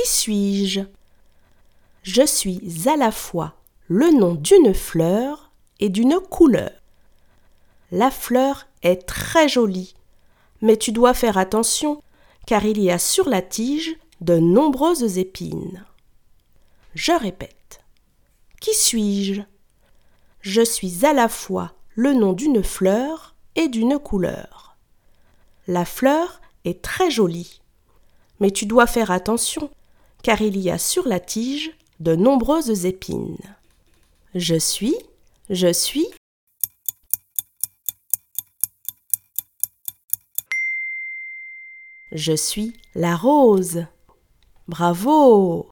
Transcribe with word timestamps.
Qui 0.00 0.08
suis-je? 0.08 0.80
Je 2.02 2.24
suis 2.24 2.88
à 2.88 2.96
la 2.96 3.12
fois 3.12 3.54
le 3.86 4.10
nom 4.18 4.34
d'une 4.34 4.72
fleur 4.72 5.50
et 5.78 5.90
d'une 5.90 6.20
couleur. 6.20 6.70
La 7.92 8.10
fleur 8.10 8.66
est 8.82 9.06
très 9.06 9.46
jolie, 9.46 9.94
mais 10.62 10.78
tu 10.78 10.92
dois 10.92 11.12
faire 11.12 11.36
attention 11.36 12.02
car 12.46 12.64
il 12.64 12.80
y 12.80 12.90
a 12.90 12.98
sur 12.98 13.28
la 13.28 13.42
tige 13.42 13.94
de 14.22 14.38
nombreuses 14.38 15.18
épines. 15.18 15.84
Je 16.94 17.12
répète. 17.12 17.82
Qui 18.58 18.74
suis-je? 18.74 19.42
Je 20.40 20.62
suis 20.62 21.04
à 21.04 21.12
la 21.12 21.28
fois 21.28 21.74
le 21.94 22.14
nom 22.14 22.32
d'une 22.32 22.64
fleur 22.64 23.34
et 23.54 23.68
d'une 23.68 23.98
couleur. 23.98 24.78
La 25.66 25.84
fleur 25.84 26.40
est 26.64 26.80
très 26.80 27.10
jolie, 27.10 27.60
mais 28.38 28.50
tu 28.50 28.64
dois 28.64 28.86
faire 28.86 29.10
attention 29.10 29.68
car 30.22 30.42
il 30.42 30.58
y 30.58 30.70
a 30.70 30.78
sur 30.78 31.06
la 31.08 31.20
tige 31.20 31.72
de 31.98 32.14
nombreuses 32.14 32.86
épines. 32.86 33.38
Je 34.34 34.58
suis, 34.58 34.96
je 35.48 35.72
suis. 35.72 36.06
Je 42.12 42.34
suis 42.34 42.72
la 42.94 43.16
rose. 43.16 43.86
Bravo 44.66 45.68